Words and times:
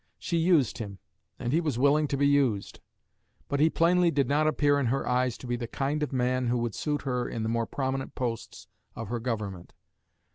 She 0.17 0.37
used, 0.37 0.79
him, 0.79 0.97
and 1.37 1.53
he 1.53 1.61
was 1.61 1.77
willing 1.77 2.07
to 2.07 2.17
be 2.17 2.25
used; 2.25 2.79
but 3.47 3.59
he 3.59 3.69
plainly 3.69 4.09
did 4.09 4.27
not 4.27 4.47
appear 4.47 4.79
in 4.79 4.87
her 4.87 5.07
eyes 5.07 5.37
to 5.37 5.45
be 5.45 5.55
the 5.55 5.67
kind 5.67 6.01
of 6.01 6.11
man 6.11 6.47
who 6.47 6.57
would 6.57 6.73
suit 6.73 7.03
her 7.03 7.29
in 7.29 7.43
the 7.43 7.49
more 7.49 7.67
prominent 7.67 8.15
posts 8.15 8.65
of 8.95 9.09
her 9.09 9.19
Government. 9.19 9.73